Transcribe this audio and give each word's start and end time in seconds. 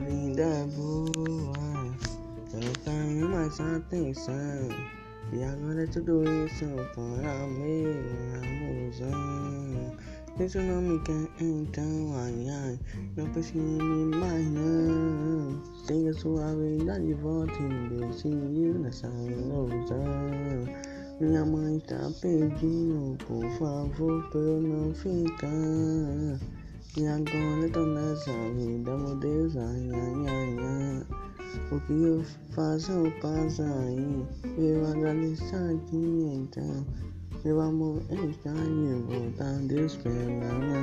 vida 0.00 0.42
é 0.42 0.66
boa, 0.76 1.96
eu 2.52 2.60
não 2.60 2.72
tenho 2.84 3.28
mais 3.28 3.60
atenção. 3.60 4.68
E 5.32 5.44
agora 5.44 5.84
é 5.84 5.86
tudo 5.86 6.24
isso 6.46 6.66
para 6.94 7.46
minha 7.46 8.40
musão. 8.58 9.96
Deixa 10.36 10.58
o 10.58 10.62
nome 10.62 10.98
quer 11.04 11.28
então, 11.40 12.14
ai 12.14 12.48
ai, 12.48 12.78
não 13.16 13.30
pense 13.32 13.56
em 13.58 14.10
mais 14.16 14.46
não. 14.50 15.62
Siga 15.86 16.12
sua 16.14 16.54
vida 16.56 16.98
de 16.98 17.14
volta 17.14 17.60
me 17.60 18.06
decidiu 18.06 18.74
nessa 18.78 19.06
ilusão. 19.08 20.66
Minha 21.20 21.44
mãe 21.44 21.76
está 21.76 22.10
pedindo, 22.22 23.16
por 23.26 23.46
favor, 23.58 24.30
pra 24.30 24.40
eu 24.40 24.60
não 24.62 24.94
ficar. 24.94 26.59
E 26.96 27.06
agora 27.06 27.62
eu 27.62 27.70
tô 27.70 27.86
nessa 27.86 28.32
vida, 28.32 28.96
meu 28.96 29.14
Deus, 29.14 29.56
ai, 29.56 29.90
ai, 29.92 30.26
ai, 30.26 30.56
ai. 30.58 31.06
O 31.70 31.80
que 31.82 31.92
eu 31.92 32.24
faço, 32.50 32.90
eu 32.90 33.12
passo 33.20 33.62
aí. 33.62 34.26
Eu 34.58 34.84
agradeço 34.84 35.54
a 35.54 35.68
ti, 35.88 35.96
então. 35.96 36.84
Meu 37.44 37.60
amor 37.60 38.02
está 38.10 38.52
de 38.52 38.94
volta, 39.06 39.44
Deus 39.68 39.96
pela. 39.98 40.79